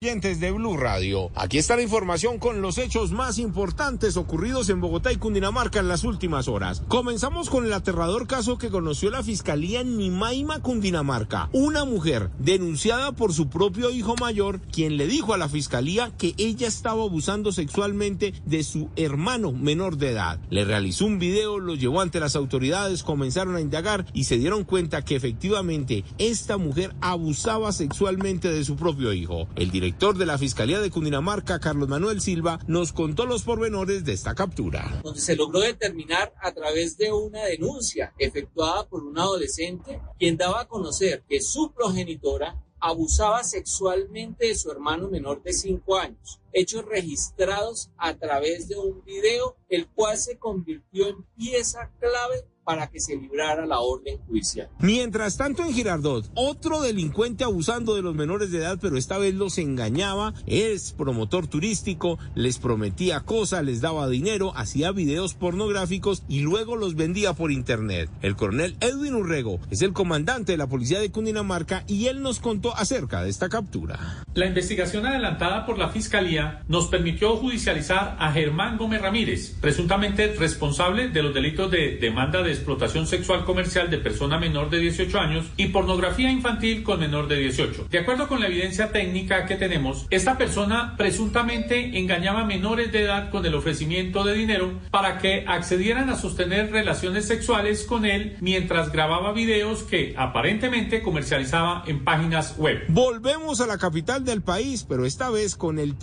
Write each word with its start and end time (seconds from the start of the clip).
Oyentes 0.00 0.38
de 0.38 0.52
Blue 0.52 0.76
Radio. 0.76 1.32
Aquí 1.34 1.58
está 1.58 1.74
la 1.74 1.82
información 1.82 2.38
con 2.38 2.62
los 2.62 2.78
hechos 2.78 3.10
más 3.10 3.40
importantes 3.40 4.16
ocurridos 4.16 4.68
en 4.68 4.80
Bogotá 4.80 5.10
y 5.10 5.16
Cundinamarca 5.16 5.80
en 5.80 5.88
las 5.88 6.04
últimas 6.04 6.46
horas. 6.46 6.84
Comenzamos 6.86 7.50
con 7.50 7.64
el 7.64 7.72
aterrador 7.72 8.28
caso 8.28 8.58
que 8.58 8.70
conoció 8.70 9.10
la 9.10 9.24
fiscalía 9.24 9.80
en 9.80 9.98
Nimaima, 9.98 10.60
Cundinamarca. 10.60 11.50
Una 11.52 11.84
mujer 11.84 12.30
denunciada 12.38 13.10
por 13.10 13.34
su 13.34 13.48
propio 13.48 13.90
hijo 13.90 14.14
mayor, 14.20 14.60
quien 14.60 14.98
le 14.98 15.08
dijo 15.08 15.34
a 15.34 15.36
la 15.36 15.48
fiscalía 15.48 16.12
que 16.16 16.32
ella 16.38 16.68
estaba 16.68 17.02
abusando 17.02 17.50
sexualmente 17.50 18.34
de 18.46 18.62
su 18.62 18.90
hermano 18.94 19.50
menor 19.50 19.96
de 19.96 20.10
edad. 20.10 20.38
Le 20.48 20.64
realizó 20.64 21.06
un 21.06 21.18
video, 21.18 21.58
lo 21.58 21.74
llevó 21.74 22.02
ante 22.02 22.20
las 22.20 22.36
autoridades, 22.36 23.02
comenzaron 23.02 23.56
a 23.56 23.60
indagar 23.60 24.06
y 24.14 24.24
se 24.24 24.38
dieron 24.38 24.62
cuenta 24.62 25.04
que 25.04 25.16
efectivamente 25.16 26.04
esta 26.18 26.56
mujer 26.56 26.94
abusaba 27.00 27.72
sexualmente 27.72 28.48
de 28.48 28.64
su 28.64 28.76
propio 28.76 29.12
hijo. 29.12 29.48
El 29.56 29.72
director 29.72 29.87
director 29.88 30.18
de 30.18 30.26
la 30.26 30.36
Fiscalía 30.36 30.80
de 30.80 30.90
Cundinamarca, 30.90 31.60
Carlos 31.60 31.88
Manuel 31.88 32.20
Silva, 32.20 32.58
nos 32.66 32.92
contó 32.92 33.24
los 33.24 33.42
pormenores 33.42 34.04
de 34.04 34.12
esta 34.12 34.34
captura. 34.34 35.00
Donde 35.02 35.18
se 35.18 35.34
logró 35.34 35.60
determinar 35.60 36.34
a 36.42 36.52
través 36.52 36.98
de 36.98 37.10
una 37.10 37.44
denuncia 37.44 38.12
efectuada 38.18 38.86
por 38.86 39.02
un 39.02 39.18
adolescente, 39.18 39.98
quien 40.18 40.36
daba 40.36 40.60
a 40.60 40.68
conocer 40.68 41.24
que 41.26 41.40
su 41.40 41.72
progenitora 41.72 42.62
abusaba 42.78 43.42
sexualmente 43.42 44.48
de 44.48 44.56
su 44.56 44.70
hermano 44.70 45.08
menor 45.08 45.42
de 45.42 45.54
5 45.54 45.96
años, 45.96 46.38
hechos 46.52 46.84
registrados 46.84 47.90
a 47.96 48.14
través 48.14 48.68
de 48.68 48.76
un 48.76 49.04
video, 49.04 49.56
el 49.68 49.86
cual 49.88 50.16
se 50.18 50.38
convirtió 50.38 51.08
en 51.08 51.22
pieza 51.36 51.90
clave 52.00 52.44
para 52.68 52.86
que 52.88 53.00
se 53.00 53.16
librara 53.16 53.64
la 53.64 53.80
orden 53.80 54.18
judicial. 54.26 54.68
Mientras 54.80 55.38
tanto, 55.38 55.62
en 55.62 55.72
Girardot, 55.72 56.30
otro 56.34 56.82
delincuente 56.82 57.42
abusando 57.42 57.94
de 57.94 58.02
los 58.02 58.14
menores 58.14 58.50
de 58.50 58.58
edad, 58.58 58.78
pero 58.78 58.98
esta 58.98 59.16
vez 59.16 59.34
los 59.34 59.56
engañaba, 59.56 60.34
es 60.44 60.92
promotor 60.92 61.46
turístico, 61.46 62.18
les 62.34 62.58
prometía 62.58 63.20
cosas, 63.20 63.64
les 63.64 63.80
daba 63.80 64.06
dinero, 64.06 64.52
hacía 64.54 64.92
videos 64.92 65.32
pornográficos 65.32 66.24
y 66.28 66.40
luego 66.40 66.76
los 66.76 66.94
vendía 66.94 67.32
por 67.32 67.52
internet. 67.52 68.10
El 68.20 68.36
coronel 68.36 68.76
Edwin 68.80 69.14
Urrego 69.14 69.60
es 69.70 69.80
el 69.80 69.94
comandante 69.94 70.52
de 70.52 70.58
la 70.58 70.66
policía 70.66 71.00
de 71.00 71.10
Cundinamarca 71.10 71.84
y 71.86 72.08
él 72.08 72.20
nos 72.20 72.38
contó 72.38 72.76
acerca 72.76 73.22
de 73.22 73.30
esta 73.30 73.48
captura. 73.48 74.24
La 74.34 74.44
investigación 74.44 75.06
adelantada 75.06 75.64
por 75.64 75.78
la 75.78 75.88
Fiscalía 75.88 76.37
nos 76.68 76.86
permitió 76.86 77.36
judicializar 77.36 78.16
a 78.18 78.32
Germán 78.32 78.76
Gómez 78.76 79.02
Ramírez, 79.02 79.56
presuntamente 79.60 80.34
responsable 80.38 81.08
de 81.08 81.22
los 81.22 81.34
delitos 81.34 81.70
de 81.70 81.96
demanda 81.96 82.42
de 82.42 82.52
explotación 82.52 83.06
sexual 83.06 83.44
comercial 83.44 83.90
de 83.90 83.98
persona 83.98 84.38
menor 84.38 84.70
de 84.70 84.78
18 84.78 85.18
años 85.18 85.46
y 85.56 85.68
pornografía 85.68 86.30
infantil 86.30 86.82
con 86.82 87.00
menor 87.00 87.28
de 87.28 87.36
18. 87.36 87.88
De 87.90 87.98
acuerdo 87.98 88.28
con 88.28 88.40
la 88.40 88.46
evidencia 88.46 88.92
técnica 88.92 89.46
que 89.46 89.56
tenemos, 89.56 90.06
esta 90.10 90.38
persona 90.38 90.94
presuntamente 90.96 91.98
engañaba 91.98 92.40
a 92.40 92.46
menores 92.46 92.92
de 92.92 93.02
edad 93.02 93.30
con 93.30 93.44
el 93.46 93.54
ofrecimiento 93.54 94.24
de 94.24 94.34
dinero 94.34 94.72
para 94.90 95.18
que 95.18 95.44
accedieran 95.46 96.10
a 96.10 96.16
sostener 96.16 96.70
relaciones 96.70 97.26
sexuales 97.26 97.84
con 97.84 98.04
él 98.04 98.36
mientras 98.40 98.92
grababa 98.92 99.32
videos 99.32 99.82
que 99.82 100.14
aparentemente 100.16 101.02
comercializaba 101.02 101.84
en 101.86 102.04
páginas 102.04 102.56
web. 102.58 102.84
Volvemos 102.88 103.60
a 103.60 103.66
la 103.66 103.78
capital 103.78 104.24
del 104.24 104.42
país, 104.42 104.84
pero 104.88 105.04
esta 105.04 105.30
vez 105.30 105.56
con 105.56 105.78
el 105.78 105.96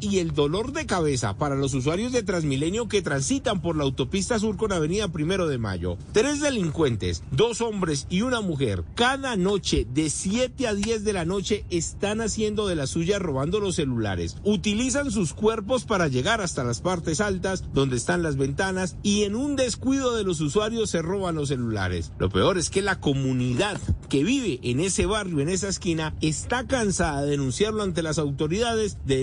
y 0.00 0.20
el 0.20 0.32
dolor 0.32 0.72
de 0.72 0.86
cabeza 0.86 1.36
para 1.36 1.54
los 1.54 1.74
usuarios 1.74 2.12
de 2.12 2.22
Transmilenio 2.22 2.88
que 2.88 3.02
transitan 3.02 3.60
por 3.60 3.76
la 3.76 3.84
autopista 3.84 4.38
sur 4.38 4.56
con 4.56 4.72
Avenida 4.72 5.08
Primero 5.08 5.46
de 5.46 5.58
mayo. 5.58 5.98
Tres 6.12 6.40
delincuentes, 6.40 7.22
dos 7.30 7.60
hombres 7.60 8.06
y 8.08 8.22
una 8.22 8.40
mujer, 8.40 8.84
cada 8.94 9.36
noche 9.36 9.86
de 9.92 10.08
7 10.08 10.66
a 10.66 10.74
10 10.74 11.04
de 11.04 11.12
la 11.12 11.26
noche 11.26 11.66
están 11.68 12.22
haciendo 12.22 12.66
de 12.66 12.74
la 12.74 12.86
suya 12.86 13.18
robando 13.18 13.60
los 13.60 13.74
celulares. 13.74 14.38
Utilizan 14.44 15.10
sus 15.10 15.34
cuerpos 15.34 15.84
para 15.84 16.08
llegar 16.08 16.40
hasta 16.40 16.64
las 16.64 16.80
partes 16.80 17.20
altas 17.20 17.64
donde 17.74 17.96
están 17.96 18.22
las 18.22 18.38
ventanas 18.38 18.96
y 19.02 19.24
en 19.24 19.36
un 19.36 19.56
descuido 19.56 20.16
de 20.16 20.24
los 20.24 20.40
usuarios 20.40 20.88
se 20.88 21.02
roban 21.02 21.34
los 21.34 21.48
celulares. 21.48 22.12
Lo 22.18 22.30
peor 22.30 22.56
es 22.56 22.70
que 22.70 22.80
la 22.80 22.98
comunidad 22.98 23.78
que 24.08 24.24
vive 24.24 24.60
en 24.62 24.80
ese 24.80 25.04
barrio, 25.04 25.40
en 25.40 25.50
esa 25.50 25.68
esquina, 25.68 26.14
está 26.22 26.66
cansada 26.66 27.22
de 27.22 27.32
denunciarlo 27.32 27.82
ante 27.82 28.02
las 28.02 28.18
autoridades, 28.18 28.96
de 29.04 29.16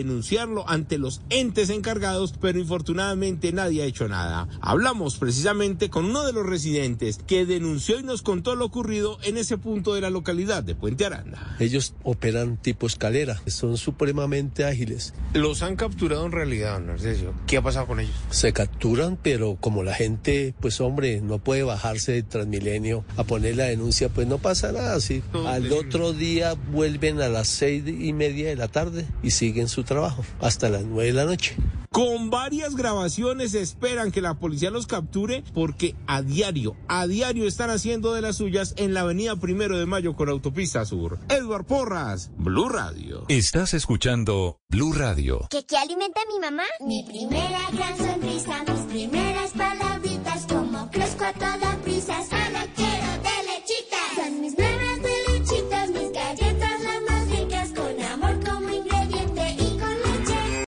ante 0.67 0.97
los 0.97 1.21
entes 1.29 1.69
encargados, 1.69 2.33
pero 2.39 2.59
infortunadamente 2.59 3.51
nadie 3.51 3.83
ha 3.83 3.85
hecho 3.85 4.07
nada. 4.07 4.47
Hablamos 4.61 5.17
precisamente 5.17 5.89
con 5.89 6.05
uno 6.05 6.25
de 6.25 6.33
los 6.33 6.45
residentes 6.45 7.19
que 7.25 7.45
denunció 7.45 7.99
y 7.99 8.03
nos 8.03 8.21
contó 8.21 8.55
lo 8.55 8.65
ocurrido 8.65 9.17
en 9.23 9.37
ese 9.37 9.57
punto 9.57 9.93
de 9.93 10.01
la 10.01 10.09
localidad 10.09 10.63
de 10.63 10.75
Puente 10.75 11.05
Aranda. 11.05 11.55
Ellos 11.59 11.93
operan 12.03 12.57
tipo 12.57 12.87
escalera, 12.87 13.41
son 13.47 13.77
supremamente 13.77 14.65
ágiles. 14.65 15.13
¿Los 15.33 15.61
han 15.61 15.75
capturado 15.75 16.25
en 16.25 16.31
realidad, 16.31 16.79
Narcisio? 16.79 17.33
¿Qué 17.47 17.57
ha 17.57 17.61
pasado 17.61 17.87
con 17.87 17.99
ellos? 17.99 18.15
Se 18.29 18.53
capturan, 18.53 19.17
pero 19.21 19.57
como 19.59 19.83
la 19.83 19.93
gente, 19.93 20.53
pues 20.59 20.81
hombre, 20.81 21.21
no 21.21 21.39
puede 21.39 21.63
bajarse 21.63 22.11
de 22.13 22.23
Transmilenio 22.23 23.05
a 23.17 23.23
poner 23.23 23.55
la 23.55 23.65
denuncia, 23.65 24.09
pues 24.09 24.27
no 24.27 24.37
pasa 24.39 24.71
nada. 24.71 24.99
¿sí? 24.99 25.23
Al 25.45 25.71
otro 25.71 26.13
día 26.13 26.53
vuelven 26.71 27.21
a 27.21 27.29
las 27.29 27.47
seis 27.47 27.83
y 27.87 28.13
media 28.13 28.49
de 28.49 28.55
la 28.55 28.67
tarde 28.67 29.05
y 29.23 29.31
siguen 29.31 29.67
su 29.67 29.83
trabajo 29.83 30.00
hasta 30.39 30.69
las 30.69 30.83
nueve 30.83 31.07
de 31.07 31.13
la 31.13 31.25
noche. 31.25 31.55
Con 31.91 32.29
varias 32.29 32.75
grabaciones 32.75 33.53
esperan 33.53 34.11
que 34.11 34.21
la 34.21 34.35
policía 34.35 34.71
los 34.71 34.87
capture 34.87 35.43
porque 35.53 35.93
a 36.07 36.21
diario, 36.21 36.77
a 36.87 37.05
diario 37.05 37.45
están 37.45 37.69
haciendo 37.69 38.13
de 38.13 38.21
las 38.21 38.37
suyas 38.37 38.73
en 38.77 38.93
la 38.93 39.01
avenida 39.01 39.35
Primero 39.35 39.77
de 39.77 39.85
Mayo 39.85 40.15
con 40.15 40.29
Autopista 40.29 40.85
Sur. 40.85 41.19
Edward 41.27 41.65
Porras, 41.65 42.31
Blue 42.37 42.69
Radio. 42.69 43.25
Estás 43.27 43.73
escuchando 43.73 44.61
Blue 44.69 44.93
Radio. 44.93 45.47
¿Qué, 45.49 45.65
qué 45.65 45.75
alimenta 45.75 46.21
a 46.21 46.33
mi 46.33 46.39
mamá? 46.39 46.63
Mi 46.79 47.03
primera 47.03 47.59
gran 47.73 47.97
sonrisa, 47.97 48.63
mis 48.63 48.81
primeras 48.83 49.20